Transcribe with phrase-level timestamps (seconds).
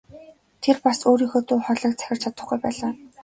[0.67, 2.91] Тэр бас өөрийнхөө дуу хоолойг захирч чадахгүй байлаа.